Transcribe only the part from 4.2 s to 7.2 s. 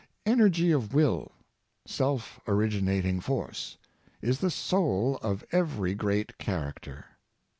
is the soul of every great character.